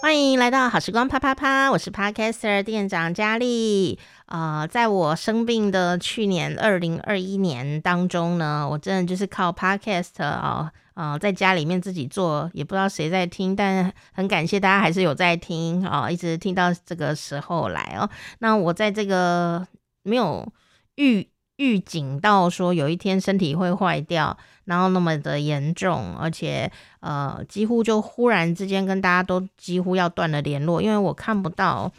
[0.00, 3.98] 欢迎来到好时光啪啪啪，我是 Podcaster 店长佳丽。
[4.26, 18.08] 呃，在我生病的去年二零二一年当中呢，我真的就是靠 Podcast 啊、呃，呃，在家里面自己做，也不知道谁在听，但很感谢大家还是有在听啊、一直听到这个时候来哦。
[18.38, 19.66] 那我在这个
[20.04, 20.46] 没有
[20.94, 24.38] 预预警到说有一天身体会坏掉。
[24.68, 31.90] 然后那么的严重，而且呃，几乎就忽然之间跟大家都几乎要断了联络，因为我看不到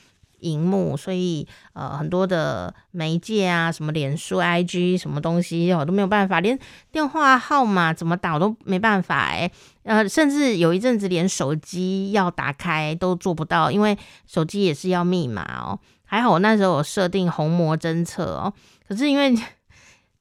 [0.41, 6.59] 荧幕，所以呃，很多的媒介啊，什么脸书、IG 什么东西，我都没有办法，连
[6.91, 9.49] 电话号码怎么打我都没办法哎，
[9.81, 15.79] 呃，甚至有一阵子连手机要打开都做不到，因为手机也是要密码哦。
[16.05, 18.53] 还好我那时候有设定虹膜侦测哦，
[18.87, 19.33] 可是因为。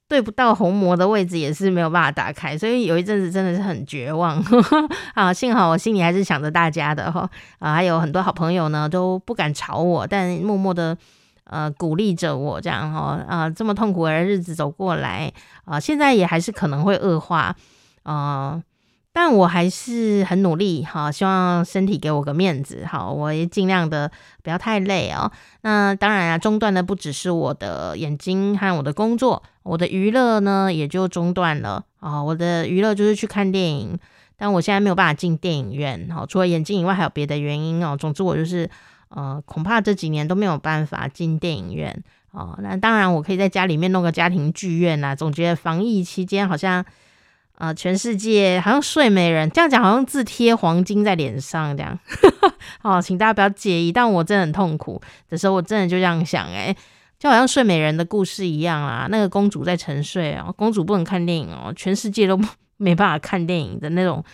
[0.09, 4.43] 对不到虹膜的位置也是没有办法打开，所以有一阵子真的是很绝望。
[5.15, 10.97] 啊，幸好我心里还是想着大家的哈，啊，还有很多好朋友呢都不敢吵我，但默默的
[11.45, 15.31] 呃鼓励着我这样哈，啊，这么痛苦的日子走过来
[15.67, 17.55] 啊，现在也还是可能会恶化
[18.05, 18.63] 啊。
[19.21, 24.09] 但我还是很努力，好，希望身体给我个面子，好，我也尽量的
[24.45, 25.29] 不要太累哦。
[25.63, 32.23] 那当然啊，中断的不只是我的眼睛和我的工作，我的娱乐呢也就中断了啊。
[32.23, 33.99] 我的娱乐就是去看电影，
[34.37, 37.97] 但我现在没有办法进电影院，好，除了眼睛以外还有别的原因哦。
[37.97, 38.71] 总之我就是
[39.09, 42.57] 呃，恐怕这几年都没有办法进电影院哦。
[42.63, 46.85] 那当然我可以在家里面弄个家庭剧院啊，总觉得防疫期间好像。
[47.59, 51.99] 啊、全世界好像睡美人这样讲，好像自贴黄金在脸上这样。
[52.83, 56.77] 哦，请大家不要介意，但我真的很痛苦的时候，我真的就这样想，诶，
[57.19, 59.09] 就好像睡美人的故事一样啊。
[59.11, 62.39] 那个公主在沉睡哦，公主不能看电影哦，全世界都
[62.79, 64.25] 没办法看电影的那种，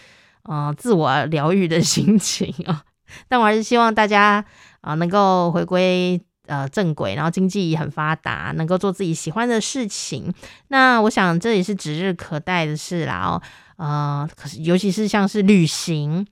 [0.43, 2.83] 呃，自我疗愈的心情啊。
[3.27, 4.45] 但我还是希望大家
[4.83, 6.21] 啊、能够回归。
[6.47, 10.33] 呃，正轨，然后经济也很发达，能够做自己喜欢的事情。
[10.69, 13.21] 那我想这也是指日可待的事啦。
[13.25, 13.43] 哦，
[13.77, 16.27] 呃，可是尤其是像是旅行，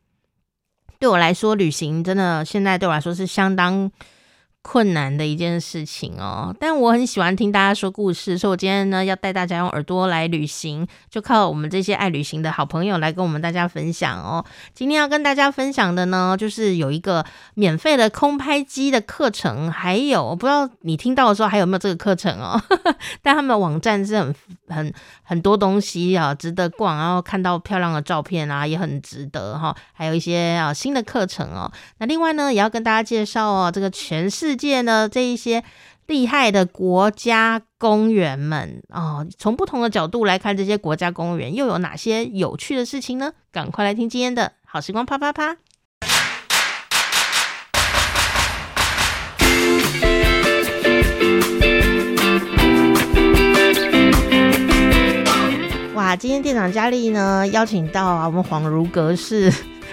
[0.99, 3.91] 对我来说，旅行真的现在对我来说是相当。
[4.63, 14.45] 困难的一件事情哦，但我很喜欢听大家说故事，所以我今天呢要带大家用耳朵来旅行，就靠我们这些爱旅行的好朋友来跟我们大家分享哦。
[14.73, 22.63] 今天要跟大家分享的呢，就是有一个免费的空拍机的课程，还有我不知道你听到的时候还有没有这个课程哦，
[23.21, 24.35] 但他们的网站是很
[24.69, 31.69] 很很多东西啊，值得逛，然后看到漂亮的照片啊，也很值得哈，还有一些啊新的课程哦。
[31.99, 34.52] 那另外呢，也要跟大家介绍哦，这个全市。
[34.53, 35.65] 世界呢，这一些
[36.07, 43.33] 厉害的国家公园们哦，从不同的角度来看，这些国家公园又有哪些有趣的事情呢？
[43.51, 45.57] 赶快来听今天的好时光啪啪啪！
[55.95, 59.51] 哇，今天店长佳丽呢邀请到啊，我们恍如隔世。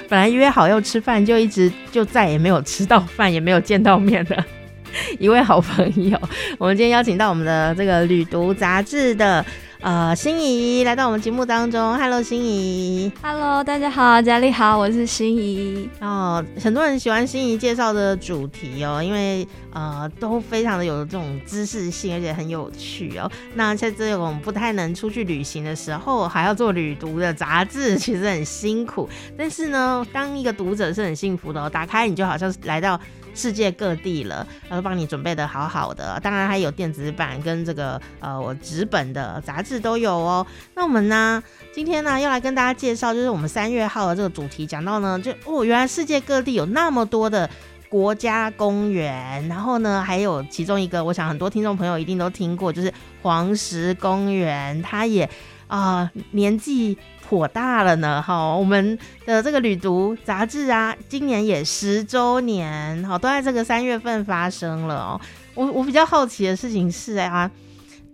[0.10, 4.44] 本来约好要吃饭，就一直就再也没有吃到饭，也没有见到面的
[5.20, 6.20] 一位好朋友。
[6.58, 9.46] 我们今天邀请到我们的这个旅读杂志的。
[9.82, 15.90] 呃，心怡来到我们节目当中，Hello，心怡，Hello，大家好，佳丽好，我是心怡。
[16.02, 23.32] 哦，很多人喜欢心怡介绍的主题哦，因为呃都非常的有这种知识性，而且很有趣哦。
[23.54, 29.08] 那在这种不太能出去旅行的时候，还要做旅读的杂志，其实很辛苦。
[29.38, 33.00] 但是呢，当一个读者是很幸福的哦，打开你就好像是来到。
[33.34, 40.46] 世界各地了，然后帮你准备的好好的，当然还有电子版跟这个呃我纸本的杂志都有哦。
[40.76, 41.42] 那我们呢，
[41.74, 47.50] 今天呢要来跟大家介绍，就是我们三月号的这个主题，讲到呢，就哦原来世界各地有那么多的
[47.90, 55.30] 国家公园，然后呢还有其中一个，我想很多听众朋友一定都听过，就是黄石公园，它也
[55.68, 56.98] 啊、年纪。
[57.30, 65.22] 颇大了呢，哈，我们的这个旅读杂志啊，今年也十周年，好，都在这个三月份发生了哦。
[65.54, 67.48] 我我比较好奇的事情是啊，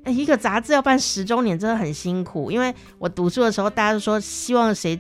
[0.06, 2.51] 一个杂志要办十周年，真的很辛苦。
[2.51, 5.00] 因为我读书的时候，大家都说希望谁，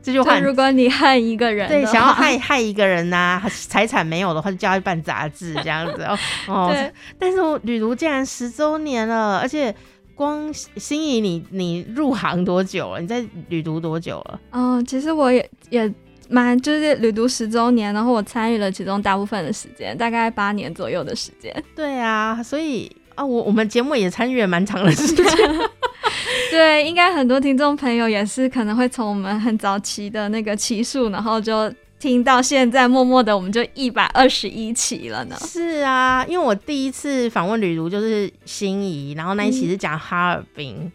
[0.00, 6.16] 这句话，如果你害一个人，对，想要害 害一个人呐、啊，财产没有的话，就叫他办杂志这样子哦。
[6.46, 9.74] 哦， 对但是我旅读竟然十周年了，而且。
[10.14, 13.00] 光心仪，你你入行多久了？
[13.00, 14.40] 你在旅读多久了？
[14.52, 15.92] 哦，其实我也也
[16.28, 21.52] 蛮就是旅读十周年，然后我参与了其中大部分的时间，大概八年左右的时间。
[21.74, 25.26] 对啊，所以啊，我我们节目也参与了蛮长的时间。
[26.50, 35.36] 对，应该很多听众朋友也是可能会从我们很早期的那个期数，然后就听到现在，默默的我们就一百二十一期了呢。
[35.40, 40.76] 是啊，因为我第一次访问旅如就是心仪，然后那一期是讲哈尔滨。
[40.80, 40.92] 嗯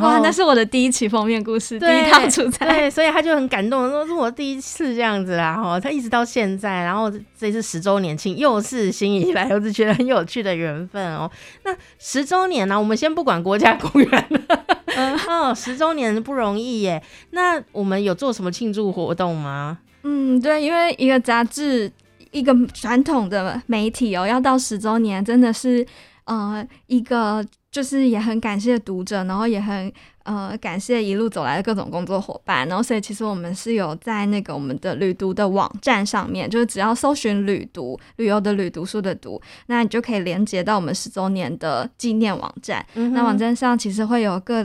[0.00, 11.30] 哇，那是我的第一期封面故事，第一趟出差，对，所以他就很感动，说是我第一次这样子啦，哈，他一直到现在，然后这次十周年庆又是心仪来，我就觉得很有趣的缘分哦。
[11.64, 14.28] 那十周年呢，我们先不管国家公园，
[14.96, 17.00] 嗯， 哦，十周年不容易耶。
[17.32, 19.80] 那我们有做什么庆祝活动吗？
[20.04, 21.90] 嗯，对，因为一个杂志，
[22.30, 25.84] 一个传统的媒体哦，要到十周年，真的是
[26.26, 27.44] 呃一个。
[27.74, 29.92] 就是也很感谢读者，然后也很
[30.22, 42.86] 呃感谢一路走来的各种工作伙伴，然后所以其实我们是有在那个我们的旅读的网站上面，就是只要搜寻旅读旅游的旅读书的读，那你就可以连接到我们十周年的纪念网站。
[42.94, 44.64] 嗯、那网站上其实会有各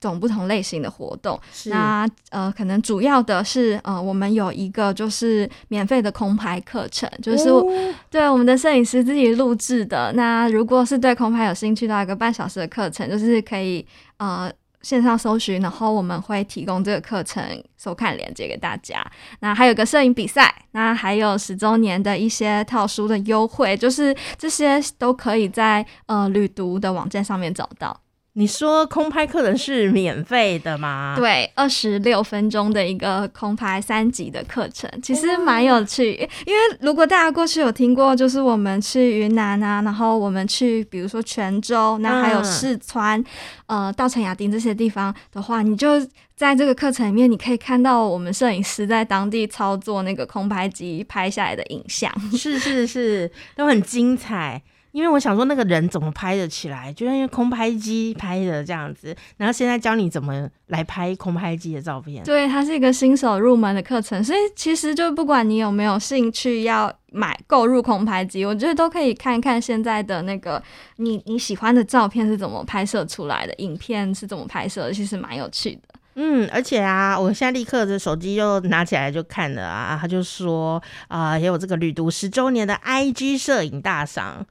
[0.00, 7.64] 种不同类型的活动，那呃，可能主要的是呃，我们有一个就是免费的空拍课程，就是、哦、
[8.10, 10.12] 对我们的摄影师自己录制的。
[10.14, 13.84] 那如果是对空拍有兴趣的，一个半小时的课程，就是可以
[14.18, 14.48] 呃
[14.82, 17.42] 线上搜寻，然后我们会提供这个课程
[17.76, 19.04] 收看链接给大家。
[19.40, 28.00] 那还有个摄影比赛，那还有十周年的一些套书的优惠，就是这些都可以在呃旅读的网站上面找到。
[28.38, 31.14] 你说空拍课程是免费的吗？
[31.16, 36.14] 对，二十六分钟的一个空拍三级的课程，其实蛮有趣。
[36.22, 36.28] 哦。
[36.46, 43.18] 因为如果大家过去有听过，就是我们去云南啊，然后我们去比如说泉州，那还有四川，
[43.66, 46.00] 嗯、呃，稻城亚丁这些地方的话，你就
[46.36, 52.08] 在这个课程里面，你可以看到我们摄影师在当地操作那个空拍机拍下来的影像。
[52.30, 54.62] 是是是，都很精彩。
[54.92, 56.92] 因为我想说，那个人怎么拍的起来？
[56.92, 62.24] 就像因为空拍机拍的这样子，然后现在教你怎么来拍空拍机的照片。
[62.24, 70.62] 对，它是一个新手入门的课程，所以其实就不管你有没有兴趣要买购入空拍机，我觉得都可以看一看现在的那个
[70.96, 75.82] 你你喜欢的照片是怎么拍摄出来的，影片是怎么拍摄的，其实蛮有趣的。
[76.14, 84.44] 嗯，而且啊，我现在立刻的手机就拿起来就看了啊，他就说啊、呃，也有这个旅读十周年的 IG 摄影大赏。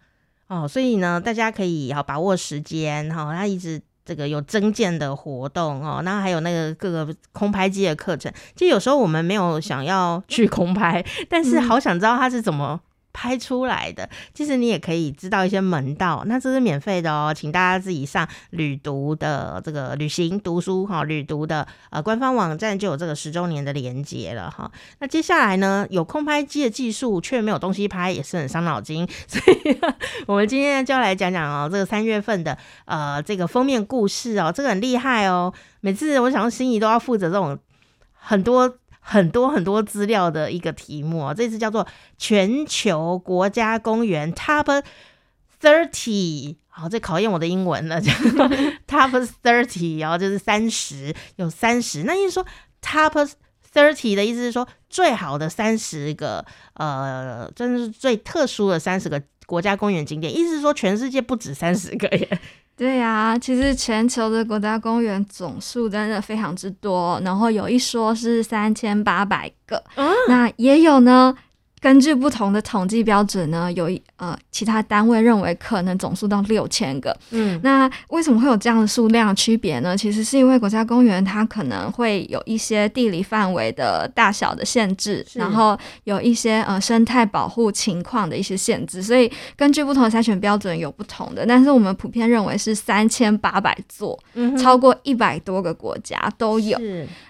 [0.47, 8.31] 哦，所以呢，大家可以好把握时间哈，他一直这个有增建的活动哦，然后还有那个各个空拍机的课程。
[8.55, 12.79] 其实有时候我们没有想要去空拍， 但是好想知道他是怎么。
[13.17, 24.71] 拍出来的，其实你也可以知道一些门道，那这是免费的哦，请大家自己上旅读的这个旅行读书哈，旅读的呃官方网站就有这个十周年的连接了哈。
[24.99, 29.75] 那接下来呢，有空拍机的技术却没有东西拍，也是很伤脑筋， 所以
[30.27, 32.55] 我们今天就要来讲讲哦，这个三月份的
[32.85, 37.57] 呃这个封面故事哦，这个很厉害哦，每次我想说心仪都要负责这种
[38.13, 38.77] 很多。
[39.09, 41.87] 很多很多资料的一个题目，这次叫做
[42.17, 44.83] 全球国家公园 Top
[45.61, 48.11] Thirty，好，这考验我的英文了，叫
[48.85, 52.03] Top Thirty，然后就是三十，有三十。
[52.03, 52.45] 那意思说
[52.81, 53.29] Top
[53.73, 62.39] Thirty 的意思是说最好的三十个，呃，真的是最特殊的三十个国家公园景点，意思是说全世界不止三十个耶。
[62.75, 71.35] 对呀、啊，其实全球的国家公园总数真的非常之多，然后有一说是三千八百个，嗯、那也有呢。
[71.87, 77.17] 根据不同的统计标准呢，有呃其他单位认为可能总数到六千个。
[77.31, 79.95] 嗯，那为什么会有这样的数量区别呢？
[79.95, 91.45] 其实是因为国家公园它可能会有一些地理范围的大小的限制，然后有一些呃生态保护情况的一些限制，所以根据不同的筛选标准有不同的。
[91.45, 96.77] 但是我们普遍认为是三千八百座，嗯，超过一百多个国家都有。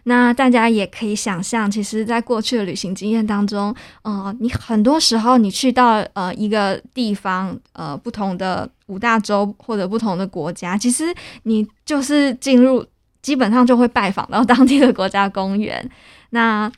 [0.06, 3.72] 那大家也可以想象，其实在过去的旅行经验当中，
[4.02, 4.36] 呃。
[4.47, 11.06] 你很多时候，你去到呃一个地方，呃不同的五大洲或者不同的国家，其实
[11.44, 12.86] 你就是进入，
[13.22, 15.90] 基本上就会拜访到当地的国家公园。
[16.32, 16.72] 那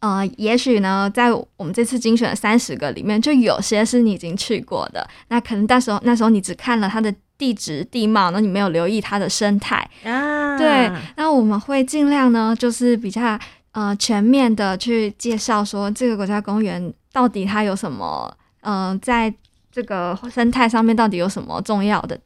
[0.00, 5.08] 呃，也许呢，在我们这次精选的三十个里面，就有些是你已经去过的。
[5.28, 10.56] 那可能到时候那时候你只看了它的地质地貌，那你没有留意它的生态啊。
[10.56, 13.38] 对，那我们会尽量呢，就是比较。
[13.72, 19.32] 呃，全面的去介绍说这个国家公园到底它有什么，呃，在
[19.70, 22.18] 这个生态上面到底有什么重要的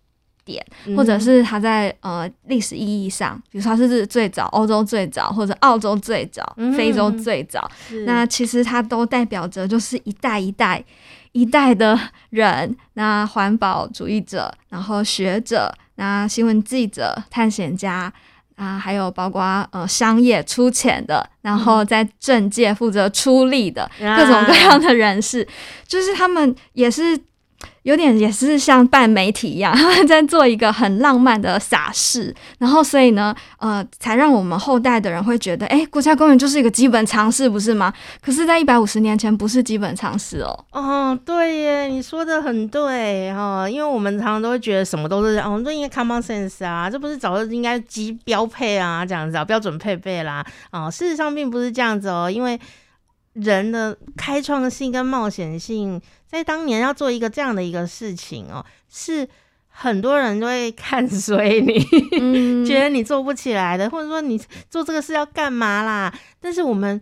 [0.44, 7.70] 点，嗯、或者是它在呃历史意义上，比如说它是最早、欧洲最早，或者澳洲最早、嗯、非洲最早，
[8.06, 10.82] 那其实它都代表着就是一代一代
[11.32, 11.98] 一代的
[12.30, 18.10] 人， 那环保主义者，然后学者，那新闻记者、探险家。
[18.62, 19.42] 啊，还有包括
[19.72, 25.46] 呃商业出钱的，然后在政界负责出力的、嗯、各种各样的人士，
[25.86, 27.18] 就是他们也是。
[27.82, 29.76] 有点也是像办媒体一样，
[30.06, 37.92] 在做一个很浪漫的傻事，然后所以呢，呃，才让我们后代的人会觉得，哎，国家公园就是一个基本常识，不是吗？
[38.20, 40.64] 可是，在一百五十年前，不是基本常识哦。
[40.70, 52.58] 哦，对耶，你说的很对哈、哦，因为我们常常都会觉得什么都是，哦，这应该 common sense 啊，这不是早就应该基标配啊，这样子啊，标准配备啦，哦，事实上并不是这样子哦，因为
[53.32, 56.00] 人的开创性跟冒险性。
[56.32, 59.28] 在当年要做一个这样的一个事情哦，是
[59.68, 61.86] 很多人都会 看衰你，
[62.18, 64.38] 嗯、觉得你做不起来的，或者说你
[64.70, 66.12] 做这个事要干嘛啦？
[66.40, 66.98] 但是我们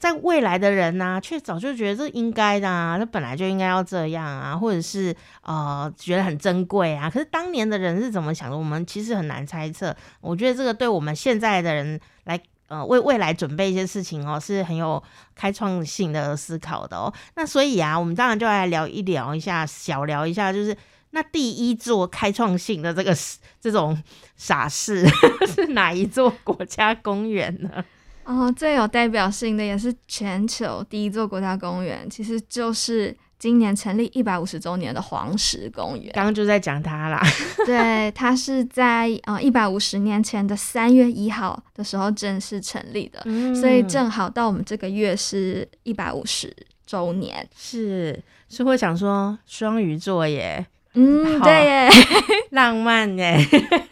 [0.00, 7.08] 在未来的人呢、啊，却早就觉得这应该的啊，这本来就应该要这样啊，或者是呃觉得很珍贵啊。
[7.08, 8.58] 可是当年的人是怎么想的？
[8.58, 9.94] 我们其实很难猜测。
[10.20, 12.40] 我觉得这个对我们现在的人来。
[12.72, 15.02] 呃，为未来准备一些事情哦，是很有
[15.34, 17.12] 开创性的思考的哦。
[17.36, 20.74] 那所以啊，我们当然就来聊一聊一下，小聊一下，就是
[21.10, 23.14] 那第一座开创性的这个
[23.60, 24.02] 这种
[24.36, 25.06] 傻事
[25.54, 27.84] 是哪一座国家公园呢？
[28.24, 33.14] 哦，最有代表性的也是全球第一座国家公园，其实就是。
[33.42, 37.20] 今年成立一百五十周年的黄石公园，刚刚就在讲它啦。
[37.66, 46.54] 对，它是在呃一百五十年前的三月一号的时候正式成立的，嗯、所以正好到我们这个月是一百五十
[46.86, 47.44] 周年。
[47.56, 48.16] 是，
[48.48, 50.64] 是会想说双鱼座耶。
[50.94, 51.88] 嗯，对耶，
[52.50, 53.38] 浪漫耶。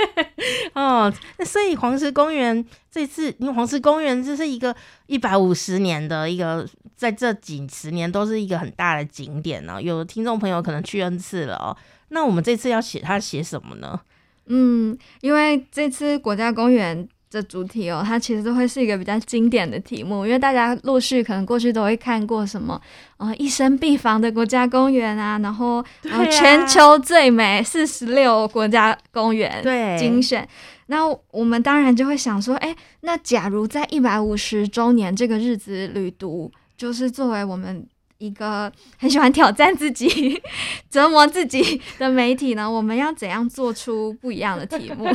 [0.74, 4.74] 哦，那所以黄石公园这次，因为黄石公园这是一个
[5.06, 6.66] 一百五十年的一个，
[6.96, 9.80] 在这几十年都是一个很大的景点呢、哦。
[9.80, 11.76] 有听众朋友可能去 N 次了哦。
[12.08, 14.00] 那我们这次要写它写什么呢？
[14.46, 17.08] 嗯，因为这次国家公园。
[17.30, 22.78] 这主题哦，它其实都会是一个比较经典的题目，因为大家陆续可能过去都会看过什么，
[23.18, 30.46] 呃，一生必访的国家公园啊，然后然后全球最美四十六国家公园对精选，
[30.86, 37.86] 那我们当然就会想说，哎，那假如在一百五十周年这个日子旅读，就是作为我们
[38.18, 40.42] 一个很喜欢挑战自己、
[40.90, 45.06] 折磨自己的媒体呢，我们要怎样做出不一样的题目？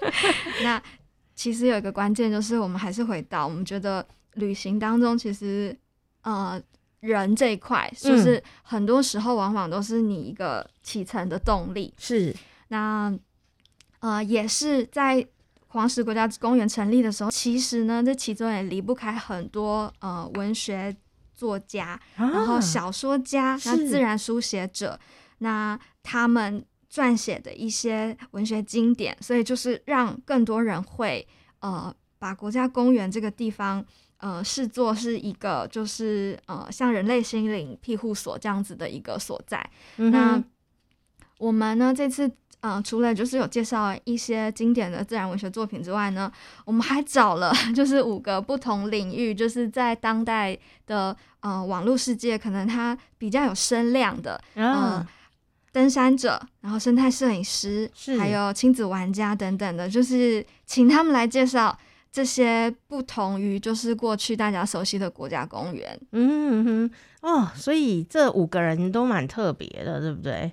[0.62, 0.82] 那。
[1.34, 5.76] 其实有一个关键，就是我们还是回到我们觉得旅行当中，其实
[6.22, 6.60] 呃
[7.00, 11.92] 人这一块，就是很多时候往往都是你一个启程的动力。
[11.98, 12.34] 是，
[12.68, 13.12] 那
[14.00, 15.26] 呃也是在
[15.68, 20.94] 黄石国家公园成立的时候，其实呢这其中也离不开很多呃文学
[21.34, 24.98] 作家，啊、然后小说家，那自然书写者，
[25.38, 26.64] 那他们。
[26.94, 31.26] 撰写的一些文学经典，所以就是让更多人会
[31.58, 33.84] 呃把国家公园这个地方
[34.18, 39.68] 呃视作是一个就是呃像人类心灵庇护所这样子的一个所在。
[39.96, 40.40] 嗯、那
[41.38, 46.30] 我们呢这次呃除了就是有介绍一些经典的自然文学作品之外呢，
[46.64, 54.72] 我们还找了 就是五个不同领域，就是在当代的呃网络世界可能它比较有声量的嗯。
[54.72, 55.08] 呃
[55.74, 61.76] 登山者，然后生态摄影师，是还有亲子玩家等等的，就是请他们来介绍
[62.12, 66.00] 这些不同于就是过去大家熟悉的国家公园。
[66.12, 66.90] 嗯哼，
[67.22, 70.52] 哦，所以这五个人都蛮特别的，对不对？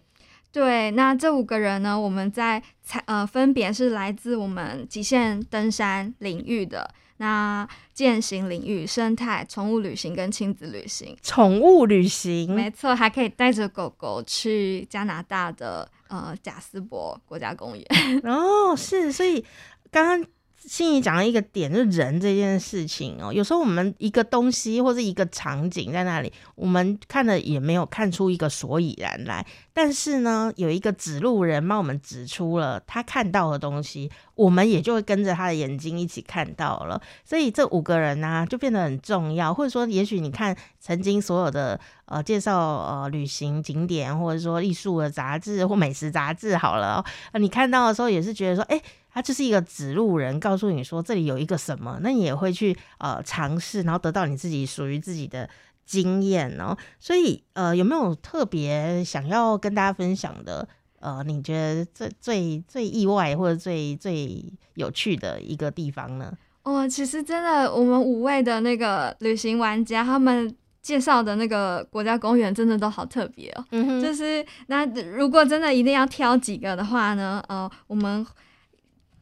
[0.51, 6.89] 对，那这五个人呢，我们在采呃分别是来自我们极限登山领域的。
[7.21, 17.85] 那践行领域、生态、宠物旅行跟亲子旅行，宠物旅行没错，还可以带着狗狗去加拿大的呃贾斯伯国家公园。
[18.25, 19.45] 哦，是，所以
[19.91, 20.27] 刚刚。
[20.63, 23.33] 心怡讲了一个点，就是人这件事情哦。
[23.33, 29.43] 有时候我们一个东西或者一个场景在那里，我们看了也没有看出一个所以然来。
[29.73, 34.11] 但是呢，有一个指路人帮我们指出了他看到的东西，
[34.41, 36.99] 我们也就会跟着他的眼睛一起看到了。
[37.23, 39.53] 所以这五个人呢、就变得很重要。
[39.53, 47.03] 或者说，也许你看曾经所有的呃介绍呃旅行景点，或者说艺术的杂志或美食杂志，好了，
[47.39, 48.81] 你看到的时候也是觉得说，哎。
[49.13, 55.49] 他就是一个指路人，告诉你说这里有一个什么，那你也会去呃尝试，然后得到你自己属于自己的
[55.85, 56.77] 经验哦。
[56.97, 60.65] 所以呃，有没有特别想要跟大家分享的？
[61.01, 64.43] 呃，你觉得最最最意外或者最最
[64.75, 66.31] 有趣的一个地方呢？
[66.63, 73.65] 哦，其实真的，我们五位的那个旅行玩家，他们介绍的那个国家公园，真的都好特别哦。
[73.71, 78.25] 嗯哼，就是那如果真的一定要挑几个的话呢，呃，我们。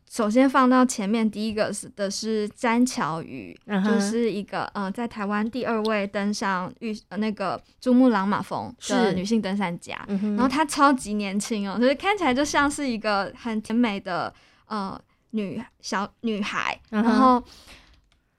[0.09, 3.93] 首先放到前面，第一个是的是詹巧瑜，uh huh.
[3.93, 10.03] 就是一个呃，在台湾第二位登上玉呃那个珠穆朗玛峰的女性登山家。
[10.07, 14.33] 然后她超级年轻哦，就是看起来就像是一个很甜美的
[14.65, 14.99] 呃
[15.29, 16.75] 女小女孩。
[16.89, 17.03] Uh huh.
[17.03, 17.43] 然后，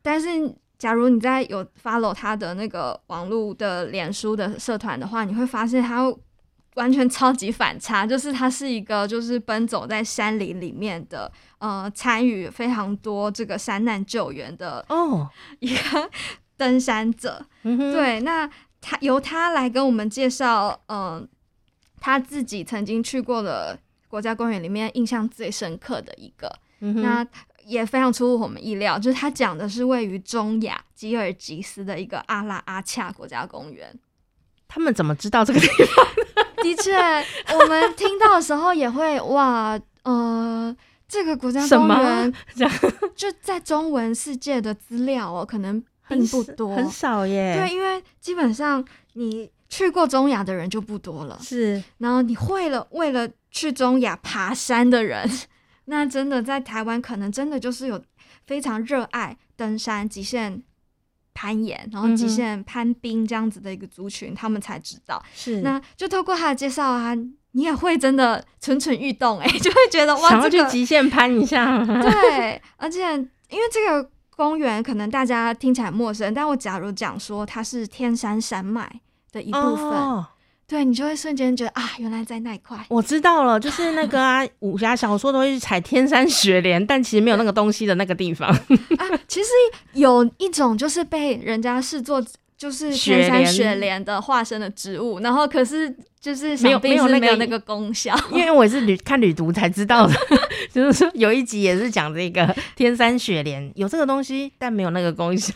[0.03, 0.29] 但是
[0.77, 6.13] 假如你在有 follow 她的那个网络的脸书的社团的话，你会发现她。
[6.75, 16.11] 完全超级反差，就是他是一个就是奔走在山林里面的，呃，参与非常多这个山难救援的哦一个
[16.57, 17.45] 登山者。
[17.65, 17.77] Oh.
[17.77, 18.49] 对，那
[18.81, 21.29] 他由他来跟我们介绍，嗯、呃，
[22.01, 27.27] 他自己曾经去过的国家公园里面印象最深刻的一个，那
[27.65, 33.99] 也非常出乎我们意料，就是他讲的是位于中亚吉尔吉斯的一个阿拉阿恰国家公园。
[34.67, 36.07] 他们怎么知道这个地方？
[36.63, 36.95] 的确，
[37.55, 40.75] 我们听到的时候也会哇，呃，
[41.09, 42.33] 这个国家公园
[43.15, 47.57] 就在中文世界的资料哦，可能并不多，很少耶。
[47.59, 51.83] 对，因为基本上你去过中亚的人就不多了，是。
[51.99, 55.29] 然后你会了，为了去中亚爬山的人，
[55.87, 58.03] 那真的在台湾可能真的就是有
[58.47, 60.63] 非常热爱登山极限。
[61.35, 65.23] 攀岩，然后极限攀冰这样子的一个族群，嗯、他们才知道。
[65.35, 67.15] 是，那就透过他的介绍啊，
[67.53, 71.79] 你也会真的蠢蠢欲动， 哎，就会觉得哇，想要去极限攀一下。
[71.85, 73.01] 对，而且
[73.49, 79.01] 因为这个公园可能大家听起来陌生，但我假如讲说它是天山山脉
[79.33, 79.87] 的一部分。
[79.87, 80.27] 哦
[80.71, 82.79] 对，你就会瞬间觉得啊，原来在那一块。
[82.89, 88.49] 我知道了，就是那个啊， 武侠小说都会去踩天山雪莲，但其实没有那个东西的那个地方。
[88.49, 89.49] 啊，其实
[89.95, 92.25] 有一种就是被人家视作。
[92.61, 95.91] 就是天山雪莲的化身的植物，然后可是
[96.21, 100.15] 就是没有没有没有那个功效，因为我是旅看旅读才知道的，
[100.71, 105.55] 就是说有一集也是讲这个天山雪莲有这个东西，但没有那个功效。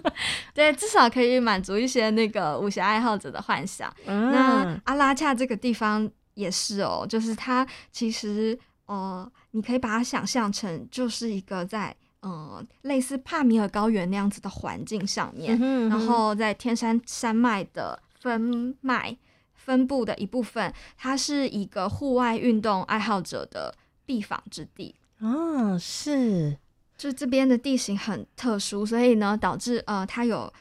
[0.54, 3.92] 对，至少可以满足一些那个武侠爱好者的幻想。
[4.06, 11.94] 嗯、那阿拉恰这个地方也是哦，就是它其实呃，你可以把它想象成就是一个在。
[12.22, 19.16] 嗯，类似帕米尔高原那样子的环境上面，嗯哼嗯哼，然后在天山山脉的分脉
[19.54, 23.72] 分布的一部分，它是一个户外运动爱好者的
[24.04, 24.96] 必访之地。
[25.20, 26.56] 哦，是，
[26.96, 30.52] 就这边的地形很特殊，所以呢，导致呃，它有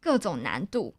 [0.00, 0.94] 各种难度，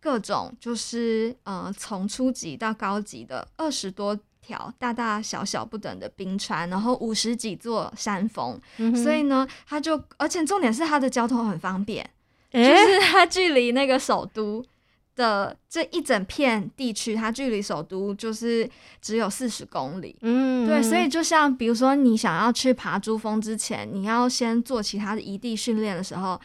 [0.00, 4.18] 各种就是呃，从初级到高级的二十多。
[4.50, 12.08] 条大大小小不等的冰川，然后五十几座山峰，嗯、所以呢，它就而且重点是它的交通很方便，
[12.50, 14.64] 欸、就是它距离那个首都
[15.14, 18.68] 的这一整片地区，它距离首都就是
[19.00, 20.16] 只有四十公里。
[20.22, 26.40] 嗯，对，所以就像比如说你想要去爬珠峰之前，你要先做其他的移地训练的时候，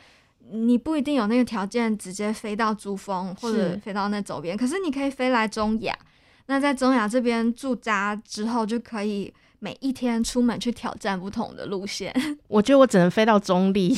[0.52, 5.98] 你不一定有那个条件直接飞到珠峰或者飞到那周边，是可是你可以飞来中亚。
[6.48, 12.14] 那在中亚这边驻扎之后，就可以每一天出门去挑战不同的路线。
[12.48, 13.96] 我觉得我只能飞到中立。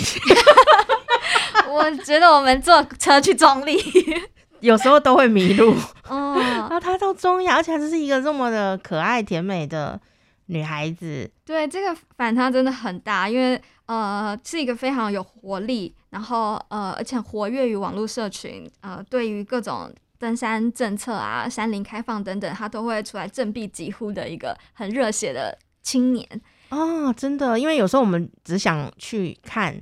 [1.70, 3.78] 我觉得我们坐车去中立，
[4.62, 5.76] 有时候都会迷路。
[6.08, 10.00] 哦， 然后他到中亚，而且这是一个这么的可爱甜美的
[10.46, 11.30] 女孩子。
[11.46, 19.94] 对，这个反差真的很大，因为呃是一个非常有活力，然后呃而且活跃于网络社群，呃对于各种。
[20.20, 26.28] 登山政策啊，山林开放等等，他都会出来振臂疾呼的一个很热血的青年
[26.70, 29.74] 哦，真的，因为有时候我们只想去看，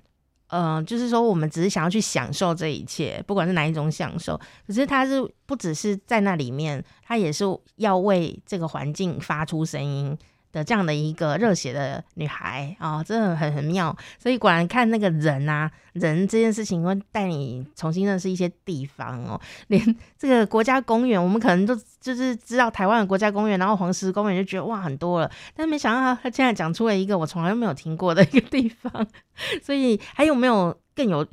[0.48, 7.44] 嗯、呃，就是说我们只是想要去享受这一切，不管是哪一种享受，可是他是不只是在那里面，他也是
[7.78, 10.18] 要为这个环境发出声音。
[10.56, 13.96] 的这样的一个热血的女孩啊、哦，真的很很妙。
[14.18, 19.40] 所以果然看那个人啊，人这件事情会带你重新认识一些地方哦。
[19.68, 29.06] 连这个国家公园，我们可能都就是知道台湾的国家公园，然后黄石公园就觉得哇很多了，但没想到他现在讲出了一个我从来都没有听过的一个地方。
[29.62, 31.28] 所以还有没有更有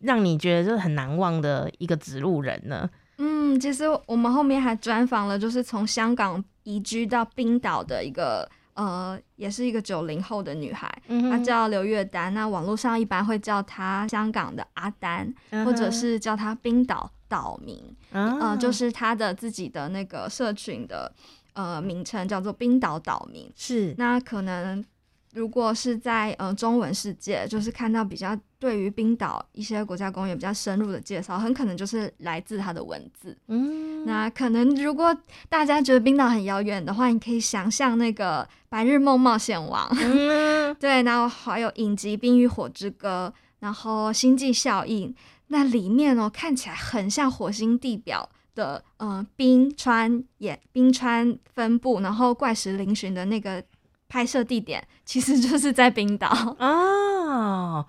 [0.00, 2.90] 让你觉得就是很难忘的一个指路人呢？
[3.18, 12.32] 嗯，其实我们后面还专访了，就是从香港移居到冰岛的一个呃，也是一个九零后的女孩，嗯、她叫刘月丹。
[12.32, 21.12] 那网络上一般会叫她香港的阿丹，嗯、或者是叫她冰岛岛民，嗯、呃，就是她的自己的那个社群的
[21.54, 23.50] 呃名称叫做冰岛岛民。
[23.56, 24.84] 是，那可能。
[25.34, 33.36] 如果是在呃中文世界，就是看到比较对于冰岛一些国家公园比较深入的介绍，很可能就是来自它的文字。
[33.46, 35.16] 嗯，嗯，那可能如果
[35.48, 45.12] 大家觉得冰岛很遥远的话，你可以想象那个《白日梦冒险王》嗯， 对，然后还有影集《冰与火之歌》，然后《星际效应》，
[45.48, 53.62] 那里面哦看起来很像火星地表的呃冰川也冰川分布，然后怪石嶙峋的那个
[54.08, 57.84] 拍摄地点，其实就是在冰岛 哦。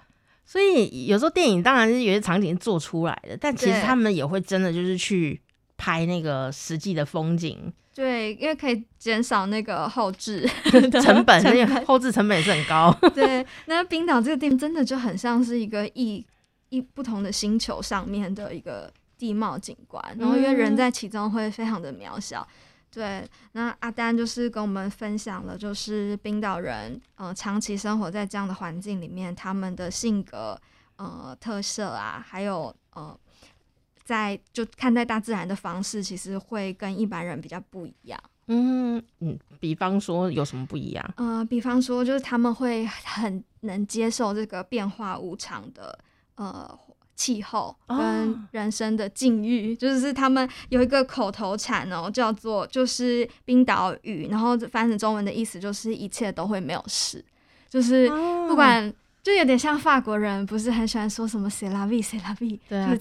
[0.46, 5.40] 所以有时候电影当然是有些场景做出来的，但其实他们也会真的就是去
[5.78, 7.72] 拍那个实际的风景。
[7.94, 10.50] 对，因为可以减少那个后置
[11.04, 12.92] 成本，那个后置成本也是很高。
[13.14, 16.26] 对，那冰岛这个地方真的就很像是一个异
[16.70, 22.48] 异不同的星球上面的一个地貌景观，然后因为人在其中会非常的渺小。
[22.50, 22.56] 嗯
[22.92, 30.60] 对，那阿丹就是跟我们分享了，就是冰岛人，呃，长期生活在这样的环境里面，他们的性格，
[30.96, 33.16] 呃，特色啊，还有呃，
[34.04, 38.20] 在就看待大自然的方式，其实会跟一般人比较不一样。
[38.48, 41.14] 嗯嗯，比方说有什么不一样？
[41.18, 46.00] 呃，比方说就是他们会很能接受这个变化无常的，
[46.36, 46.80] 呃。
[47.20, 57.22] 气候跟人生的境遇，哦，就是他们有一个口头禅哦，叫做就是冰岛语，然后翻成中文的意思就是一切都会没有事，
[57.70, 58.08] 就是
[58.48, 62.96] 不管，哦，就有点像法国人，不是很喜欢说什么 C'est la vie, c'est la vie，对啊，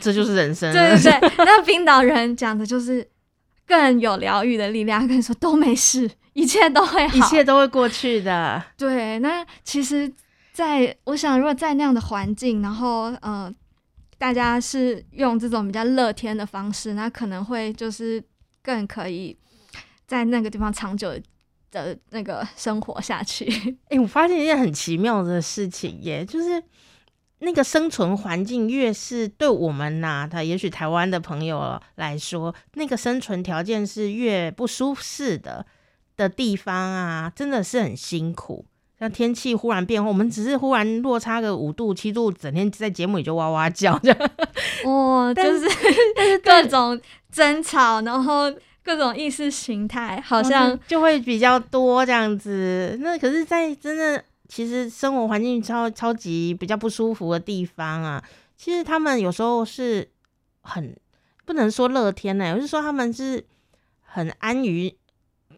[0.00, 1.32] 这就是人生，对对对。
[1.44, 3.04] 那冰岛人讲的就是
[3.66, 8.62] 更有疗愈的力量，跟你说都没事，一切都会好，一切都会过去的。
[8.76, 10.08] 对，那其实
[10.52, 13.52] 在我想，如果在那样的环境，然后呃。
[14.24, 18.24] 大家是用这种比较乐天的方式，那可能会就是
[18.62, 19.38] 更可以
[20.06, 21.12] 在那个地方长久
[21.70, 23.44] 的那个生活下去。
[23.90, 26.62] 哎、我发现一件很奇妙的事情耶，就是
[27.40, 35.66] 那个生存环境越是对我们呐、他也许台湾的朋友来说，那个生存条件是越不舒适的
[36.16, 38.64] 的地方啊，真的是很辛苦。
[39.04, 44.18] 像天气忽然变化，我们只是忽然落差个五度七度，整天在节目里就哇哇叫，这样
[44.86, 45.68] 哇，就是
[46.42, 46.98] 各种
[47.30, 48.50] 争吵，然后
[48.82, 52.96] 各种意识形态，好像就会比较多这样子。
[53.02, 58.24] 那可是，在真的其实生活环境超超级比较不舒服的地方啊，
[58.56, 60.08] 其实他们有时候是
[60.62, 60.96] 很
[61.44, 63.44] 不能说乐天呢、欸，我是说他们是
[64.00, 64.96] 很安于。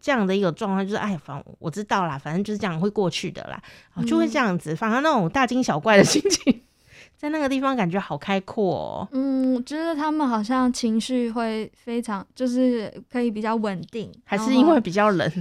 [0.01, 3.61] 这样的一个状况就是，哎，反正我知道啦，反正就是这样会过去的啦，
[4.05, 4.75] 就会这样子。
[4.75, 6.61] 反而那种大惊小怪的心情，
[7.17, 9.07] 在那个地方感觉好开阔哦。
[9.11, 15.31] 嗯，我觉得他们好像情绪会非常，就是可以比较稳定，还是因为比较冷，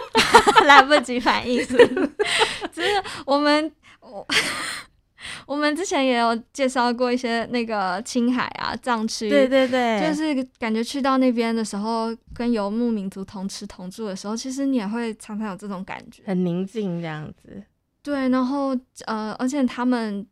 [0.66, 1.64] 来不及反应。
[1.64, 1.76] 是，
[2.72, 2.88] 就是
[3.26, 4.26] 我们我。
[5.46, 17.62] 我们之前也有介绍过一些那个青海啊藏区，对对对，就是感觉去到那边的时候，跟游牧民族同吃同住的时候，其实你也会常常有这种感觉，很宁静这样子。
[18.02, 20.26] 对，然后呃，而且他们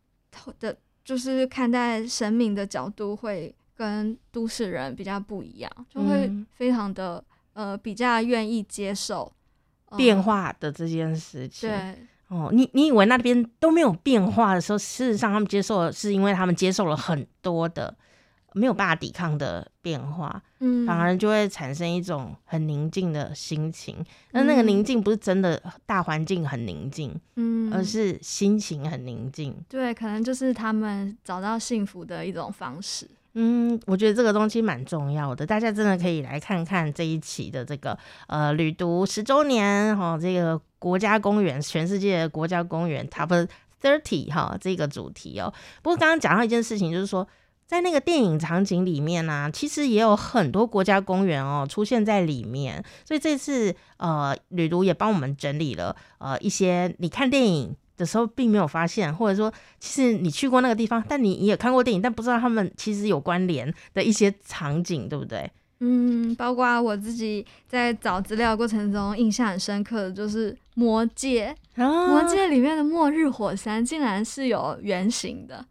[0.61, 7.25] 的就是看待神明的角度会跟都市人比较不一样，就会非常的、
[7.55, 9.33] 嗯、呃比较愿意接受、
[9.87, 11.69] 呃、变化的这件事情。
[11.71, 11.97] 对。
[12.33, 17.95] 哦，你你以为那边都没有变化的时候，事实上他们接受的是因为他们接受了很多的
[18.55, 24.03] 没有办法抵抗的变化，嗯，反而就会产生一种很宁静的心情。
[24.31, 29.55] 那那个宁静不是真的大环境很宁静，嗯，而是心情很宁静。
[29.69, 33.07] 对，可能就是他们找到幸福的一种方式。
[33.35, 43.49] 嗯，我觉得这个东西蛮重要的，大家真的可以来看看这一期的这个呃旅读十周年哈、哦，这个国家公园，全世界国家公园 Top
[43.81, 45.53] Thirty 哈这个主题哦。
[45.83, 47.27] 不过刚刚讲到一件事情，就是说
[47.67, 65.49] 在那个电影场景里面呢、其实也有很多国家公园哦出现在里面，所以这次呃旅读也帮我们整理了呃一些你看电影的时候并没有发现，或者说其实你去过那个地方，但你也看过电影，但不知道他们其实有关联的一些场景，对不对？
[65.79, 75.57] 嗯，包括我自己在找资料过程中印象很深刻的就是《魔戒》啊，《魔戒》里面的末日火山竟然是有原型的，《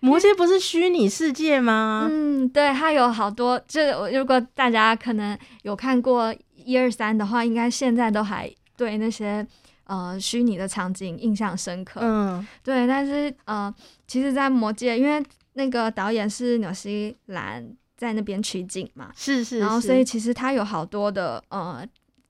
[0.00, 2.06] 魔戒》不是虚拟世界吗？
[2.10, 9.46] 嗯，对，它有好多，就如果大家可能有看过一二三的话，应该现在都还对那些。
[9.88, 12.00] 呃，虚拟的场景印象深刻。
[12.02, 13.74] 嗯，对，但是呃，
[14.06, 15.22] 其实，在《魔戒》，因为
[15.54, 21.82] 那个导演是纽西兰在那边取景嘛，是，是是，然后所以其实他有好多的呃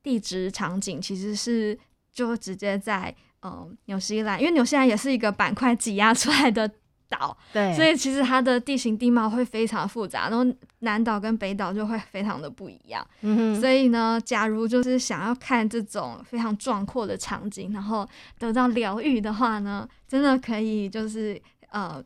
[0.03, 1.77] 地质场景，其实是
[2.13, 6.71] 就直接在呃纽西兰，因为纽西兰也是一个板块挤压出来的
[7.09, 13.07] 岛，对，所以其实它的地形地貌会非常复杂，然后南岛跟北岛就会非常的不一样。
[13.23, 21.41] 嗯哼，所以呢，假如就是想要看这种非常壮阔的场景，然后得到疗愈的话呢，真的可以就是
[21.71, 22.03] 呃。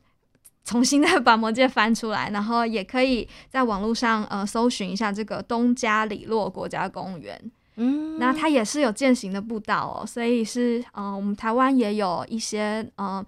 [0.64, 7.36] 重新 再把《魔戒》翻出来，然后也可以在网络上呃搜寻一下这个东加里洛国家公园。
[7.74, 13.24] 嗯，那它也是有践行的步道哦，所以是呃我们台湾也有一些呃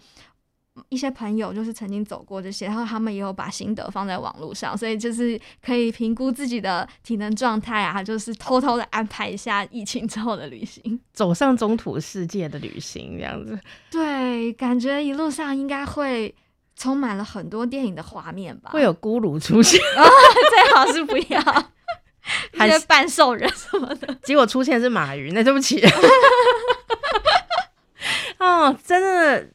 [0.88, 13.58] 一些朋友就是曾经走过这些，然后他们也有把心得放在网络上，所以就是可以评估自己的体能状态啊，就是偷偷的安排一下疫情之后的旅行，走上中土世界的旅行这样子。
[13.90, 16.34] 对，感觉一路上应该会。
[16.76, 20.02] 充满了很多电影的画面吧，会有咕噜出现，哦，
[20.50, 21.40] 最好是不要，
[22.58, 24.12] 还是半兽人什么的。
[24.24, 25.80] 结果出现是马云，那对不起。
[28.38, 29.48] 哦，真的，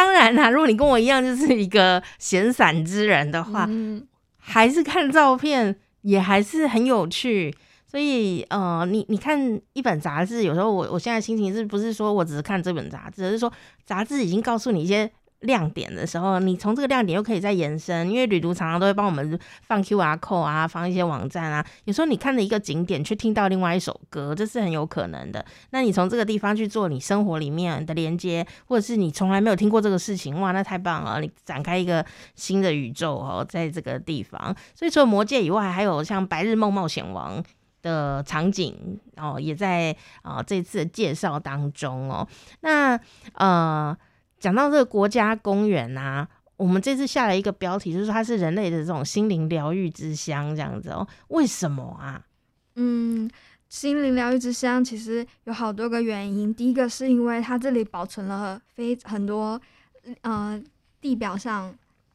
[0.00, 4.02] 当然啦，如果你跟我一样就是一个闲散之人的话，嗯，
[4.38, 7.54] 还是看照片也还是很有趣。
[7.86, 13.52] 所以，呃，你你看一本杂志，有时候我我现在心情是不是说我只是看这本杂志，而是说
[13.84, 15.10] 杂志已经告诉你一些。
[15.40, 21.64] 亮点的时候，你从这个亮点又可以再延伸，因为旅途常常都会帮我们放 QR code 啊，放一些网站啊。
[21.84, 25.42] 有时候你看了一个景点，却听到另外一首歌，这是很有可能的。
[25.70, 31.20] 那你从这个地方去做你生活里面的连接，或者是你从来没有听过这个事情，哇，那太棒了！
[31.20, 34.54] 你展开一个新的宇宙哦，在这个地方。
[34.74, 37.42] 所以除了魔戒以外，还有像《白日梦冒险王》
[37.80, 42.28] 的场景哦，也在啊、这次的介绍当中哦。
[42.60, 43.00] 那
[43.36, 43.96] 呃。
[44.40, 46.26] 讲到这个国家公园啊，
[46.56, 51.06] 我们这次下了一个标题，就是说它是人类的这种心灵疗愈之乡，这样子哦。
[51.28, 52.24] 为什么啊？
[52.76, 53.30] 嗯，
[53.68, 56.52] 心灵疗愈之乡其实有好多个原因。
[56.52, 59.60] 第一个是因为它这里保存了非很多
[60.22, 60.60] 呃
[61.00, 61.72] 地表上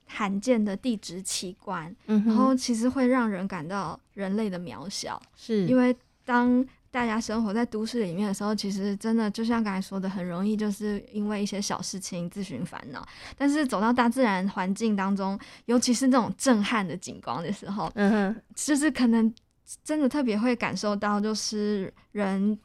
[0.08, 6.66] 罕见的地质奇观，嗯，然后其实会让人感到人类的渺小，是因为当。
[6.96, 13.06] 大家生活在都市里面的时候，其实真的就像刚才说的，很容易就是因为一些小事情自寻烦恼。
[13.38, 19.36] 但是走到大自然环境当中，尤其是那种震撼的景观的时候，嗯哼，就是可能
[19.84, 22.58] 真的特别会感受到，就是人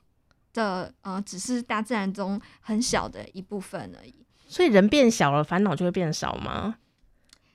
[0.53, 4.15] 的呃，只是大自然中很小的一部分而已。
[4.47, 6.77] 所以人变小了，烦恼就会变少吗？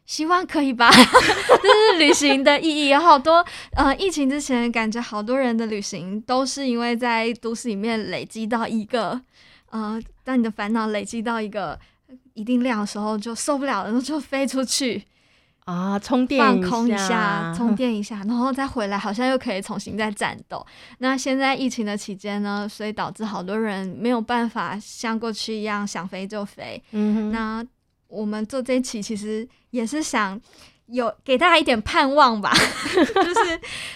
[0.06, 2.90] 希望可以吧， 这是旅行的意义。
[2.90, 3.44] 有好多
[3.76, 9.20] 呃，疫情之前感觉好多人的旅行都是因为在都市里面累积到一个
[9.72, 11.80] 呃，当你的烦恼累积到一个
[12.36, 15.04] 一定量的时候，就受不了了，然后就飞出去
[15.66, 20.64] 啊，充电放空一下，充电一下，然后再回来，好像又可以重新再战斗。
[21.00, 26.82] 那现在疫情的期间呢，所以导致好多人没有办法像过去一样想飞就飞。
[26.92, 27.66] 嗯哼，那。
[28.16, 30.40] 我们做这一期其实也是想
[30.88, 32.54] 有给大家一点盼望吧，
[32.96, 33.04] 就
[33.44, 33.56] 是，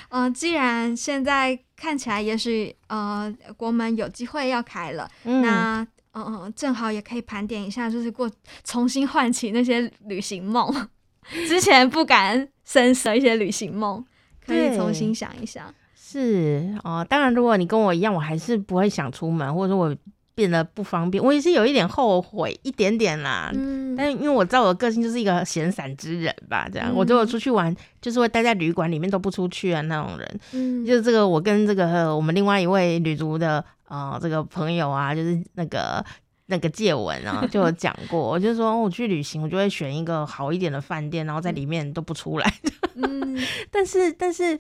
[0.10, 8.30] 嗯、呃，既然现在看起来也许呃国门有机会要开了，嗯、那嗯嗯、呃、正好也可以盘点一下，就是过
[8.64, 10.90] 重新唤起那些旅行梦，
[11.48, 14.04] 之前不敢深舍一些旅行梦，
[14.46, 15.74] 可以重新想一想。
[15.96, 19.96] 是哦、呃，当然如果你跟我一样，我还是不会想出门，或者说我。
[20.40, 23.52] 变得不方便，我也是有一点后悔，一点点啦。
[23.54, 30.40] 嗯，但是因为我知道我的个性就是一个闲散之人吧，这样，嗯、我如果出去玩，就是会待在旅馆里面都不出去啊那种人。
[30.54, 36.02] 嗯，就是这个，我跟这个我们另外一位旅足的呃这个朋友啊，就是那个
[36.46, 42.54] 那个借文啊，就有讲过，我就说我去旅行，我就会选一个好一点的饭店，然后在里面都不出来。
[42.96, 43.38] 嗯，
[43.70, 44.56] 但是但是，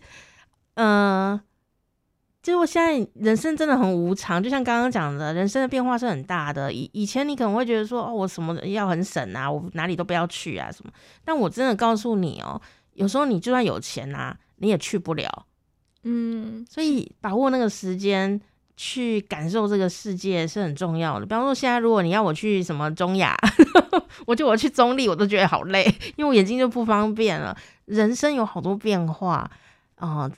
[0.76, 1.42] 嗯、呃。
[2.42, 6.72] 其实我现在人生真的很无常，就像刚刚讲的，人生的变化是很大的。
[6.72, 10.92] 以以前你可能会觉得说，哦，我什么要很省啊，我哪里都不要去啊什么。
[11.26, 12.60] 但我真的告诉你哦，
[12.94, 15.30] 有时候你就算有钱啊，你也去不了。
[16.04, 18.40] 嗯，所以把握那个时间
[18.78, 21.26] 去感受这个世界是很重要的。
[21.26, 23.36] 比方说，现在如果你要我去什么中亚，
[24.26, 25.84] 我就我去中立，我都觉得好累，
[26.16, 27.56] 因为我眼睛就不方便了。
[27.84, 29.52] 人生有好多变化
[29.96, 30.24] 啊。
[30.24, 30.32] 呃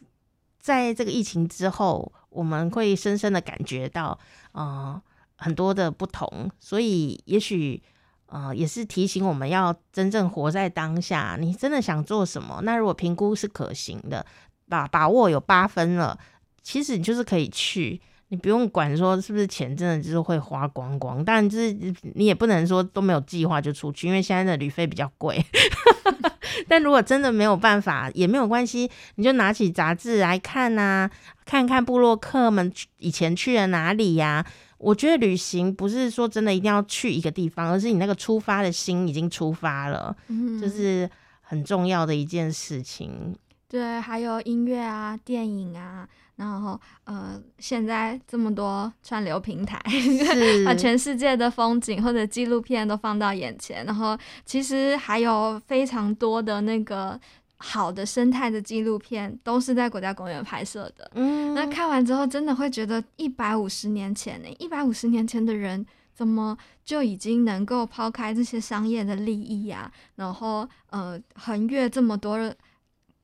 [0.62, 4.18] 在这个疫情之后，我们会深深的感觉到，
[4.54, 5.02] 呃，
[5.36, 7.82] 很多的不同，所以也许，
[8.28, 11.36] 呃，也是提醒我们要真正活在当下。
[11.40, 12.62] 你真的想做什么？
[12.64, 14.26] 那如果评估是可行的，
[14.70, 16.18] 把把握有八分了，
[16.62, 18.00] 其实你就是可以去。
[18.32, 21.74] 你不用管说是不是钱真的就是会花光光，但就是
[22.16, 25.46] 你也不能说都没有计划就出去，因为现在的旅费比较贵。
[26.66, 31.12] 但如果真的没有办法，也没有关系，你就拿起杂志来看呐、啊，
[31.44, 34.46] 看看布洛克们以前去了哪里呀、啊。
[34.78, 41.10] 我觉得旅行不是说真的一定要去一个地方，而是你那个出发的心已经出发了，嗯，就是
[41.42, 43.36] 很重要的一件事情。
[43.68, 46.08] 对，还有音乐啊，电影啊。
[46.42, 49.80] 然后，呃，现在这么多串流平台，
[50.66, 53.86] 把全世界的风景或者纪录片都放到眼前。
[53.86, 57.20] 然后，其实还有非常多的那个
[57.58, 61.12] 好的生态的纪录片，都是在国家公园拍摄的。
[61.14, 69.92] 嗯，那看完之后，真的会觉得一百五十年前呢，一百五十年前的人怎么就已经能够抛开这些商业的利益呀？
[70.16, 72.52] 然后，呃，横越这么多。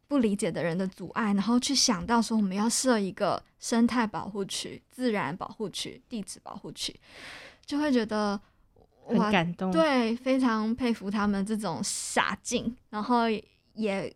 [0.08, 6.98] 不理解的人的阻碍，然后去想到说我们要设一个生态保护区、自然保护区、地质保护区，
[7.66, 8.40] 就会觉得
[9.06, 9.72] 很感动。
[9.72, 13.26] 对，非常佩服他们这种傻劲，然后
[13.74, 14.14] 也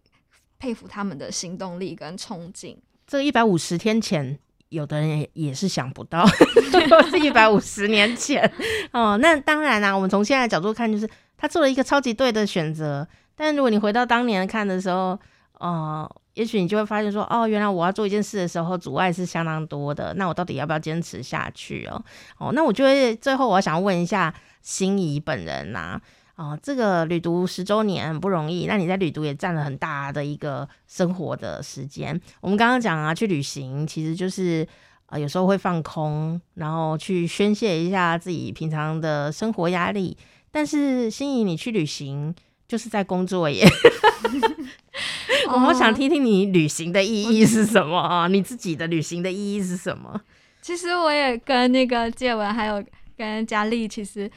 [0.57, 2.81] 佩服他们的行动力跟冲劲。
[3.05, 6.25] 这一百五十天前，有的人也也是想不到，
[7.11, 8.49] 是一百五十年前
[8.93, 9.17] 哦。
[9.17, 13.05] 那当然啦、啊，我们从现在的角度看，就是他做了一个超级对的选择。
[13.35, 15.19] 但如果你回到当年看的时候，哦、
[15.61, 20.11] 呃，也许你就会发现说，哦，原来我要做一件事的时候，阻碍是相当多的。
[20.15, 22.03] 那我到底要不要坚持下去哦？
[22.39, 26.01] 哦，那我就会最后我想要问一下心怡本人呐、啊，
[26.35, 32.19] 哦、呃，这个旅读十周年很不容易，那你在旅读也占了很大的一个生活的时间。
[32.41, 34.67] 我们刚刚讲啊，去旅行其实就是
[35.05, 40.17] 啊、有时候会放空，然后去宣泄一下自己平常的生活压力。
[40.49, 42.33] 但是心怡，你去旅行
[42.67, 43.67] 就是在工作耶。
[45.47, 48.27] 我好想听听你旅行的意义是什么啊？
[48.29, 50.21] 你自己的旅行的意义是什么？
[50.61, 52.83] 其实我也跟那个介文还有
[53.17, 54.29] 跟佳丽，其实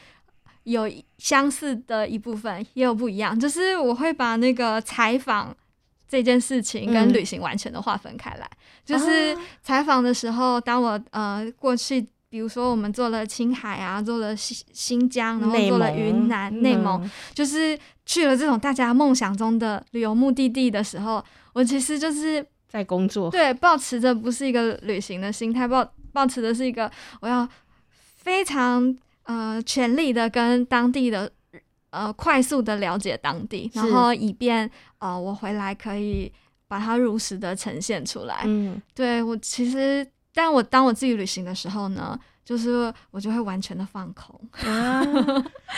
[0.62, 3.38] 有相似的一部分，也有不一样。
[3.38, 5.54] 就是我会把那个采访
[6.08, 8.46] 这件事情跟旅行完全的划分开来。
[8.46, 12.06] 嗯、就是采访的时候，当我呃过去。
[12.34, 23.30] 比如说，我们做了青海啊，做了新新疆，然后做了云南、内蒙，嗯、就是去了这种大家梦想中的旅游目的地的时候，我其实就是在工作。
[23.30, 27.48] 对，抱持着不是一个旅行的心态，抱抱持的是一个我要
[28.16, 31.30] 非常呃全力的跟当地的
[31.90, 34.68] 呃快速的了解当地，然后以便
[34.98, 36.32] 呃我回来可以
[36.66, 38.42] 把它如实的呈现出来。
[38.44, 40.04] 嗯，对我其实。
[40.34, 45.02] 但我当我自己旅行的时候呢，就是我就会完全的放空啊，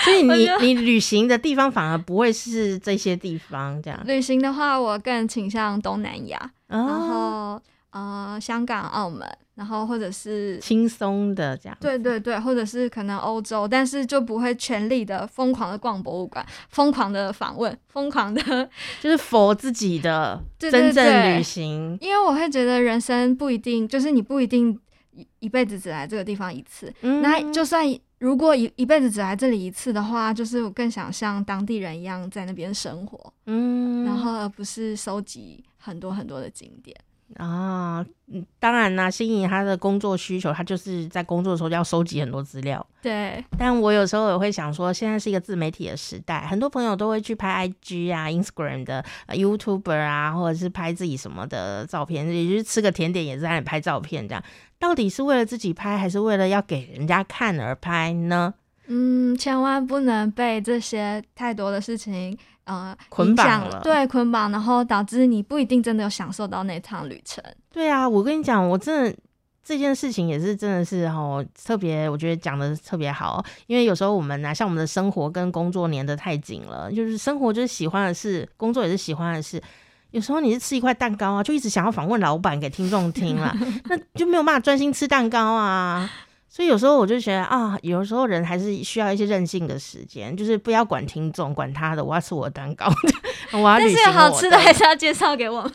[0.02, 4.00] 所以你你旅行的地方反而不会是这些地方这样。
[4.06, 6.38] 旅行的话，我更倾向东南亚，
[6.68, 7.62] 啊、然后
[7.96, 9.26] 呃香港、澳门。
[9.56, 18.68] 然后或者是轻松的这样，对对对，或者是可能欧洲，但是就不会全力的疯狂的逛博物馆，疯狂的访问，疯狂的，
[19.00, 21.96] 就是 for 自己的 真正旅行。
[22.02, 24.78] 因为我会觉得人生不一定，就是你不一定
[25.12, 26.92] 一一辈子只来这个地方一次。
[27.00, 27.82] 嗯，那就算
[28.18, 36.94] 如果一一辈子只来这里一次的话，就是我更想像当地人一样在那边生活，嗯，然后而不是收集很多很多的景点。
[37.34, 42.84] 啊，嗯，当然啦，心仪他的工作需求，他就是在工作的时候就要收集很多资料。
[43.02, 54.42] 对，但我有时候也会想说，现在是一个自媒体的时代，很多朋友都会去拍 IG 啊、Instagram 的、呃、YouTuber 啊，或者是拍自己什么的照片，也就是吃个甜点也是在那里拍照片，这样
[54.78, 58.54] 到底是为了自己拍，还是为了要给人家看而拍呢？
[58.86, 62.38] 嗯，千万不能被这些太多的事情。
[62.66, 67.42] 呃，捆绑了，对，捆绑，然后导致你不一定真的有享受到那趟旅程。
[67.72, 69.16] 对啊，我跟你讲，我真的
[69.62, 79.62] 这件事情也是真的是哈，特别我觉得讲的特别好，因为有时候我们呢、啊，像我们的生活跟工作粘得太紧了，就是生活就是喜欢的事，工作也是喜欢的事。
[80.10, 83.54] 有时候你是吃一块蛋糕啊，就一直想要访问老板给听众听了，
[83.86, 86.10] 那就没有办法专心吃蛋糕啊。
[86.48, 92.86] 所以有时候我就觉得啊，有时候人还是需要一些任性的时间，就是不要管听众，管他的，我要吃我的蛋糕，
[93.52, 93.78] 我要。
[93.78, 95.72] 但是有好吃的还是要介绍给我们。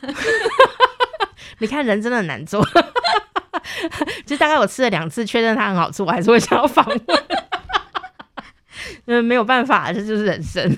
[1.60, 2.66] 你看人真的很难做，
[4.26, 7.02] 就大概我吃了两次，确认它很好吃，我还是会想要访问。
[9.12, 10.74] 嗯，没有办法，这就是人生。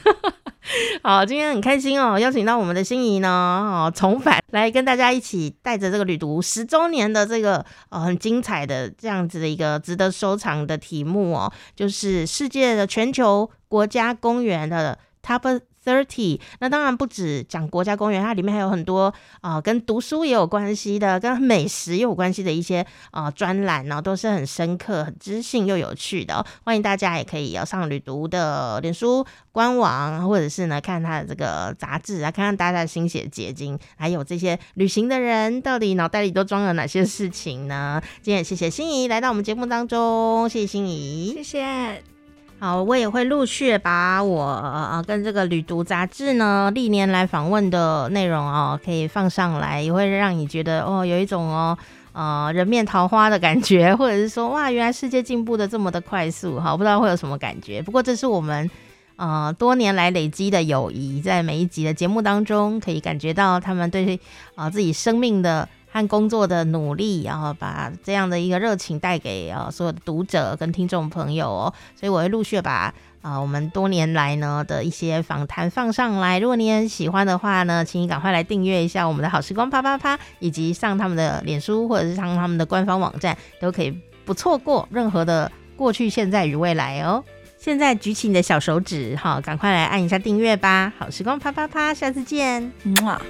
[1.03, 26.45] 好，今天很开心哦，邀请到我们的心仪呢，哦，重返来跟大家一起带着这个旅途十周年的这个呃很精彩的这样子的一个值得收藏的题目哦，就是世界的全球国家公园的 Top Thirty，那当然不止讲国家公园，它里面还有很多啊、跟读书也有关系的，跟美食有关系的一些啊、专栏呢，都是很深刻、很知性又有趣的、哦。
[26.63, 38.01] 欢迎大家也可以要上旅读的脸书官网，或者是呢看他的这个杂志啊，看看大家的心血结晶，还有这些旅行的人到底脑袋里都装了哪些事情呢？
[38.21, 42.12] 今天也谢谢心怡来到我们节目当中，谢谢心怡，谢谢。
[42.63, 51.77] 好，我也会陆续把我呃跟这个旅读杂志呢历年来访问的内容哦，可以放上来，也会让你觉得哦有一种哦
[52.13, 57.81] 呃人面桃花的感觉，或者是说哇原来世界进步的这么的快速，好，不知道会有什么感觉。
[57.81, 58.71] 不过这是我们
[59.17, 64.17] 呃多年来累积的友谊，在每一集的节目当中可以感觉到他们对
[64.55, 65.67] 啊、自己生命的。
[65.93, 72.71] 和工作的努力，然后把这样的一个热情带给呃所有的读者跟听众朋友哦，所以我会陆续把
[73.21, 76.39] 啊、呃、我们多年来呢的一些访谈放上来。
[76.39, 87.23] 如果你很喜欢的话呢，请你赶快来订阅一下我们的好时光啪啪啪，以及上他们的脸书或者是上他们的官方网站，都可以不错过任何的过去、现在与未来哦。
[87.59, 90.91] 现在举起你的小手指，哈，赶快来按一下订阅吧。
[90.97, 93.21] 好时光啪啪啪，下次见，嗯啊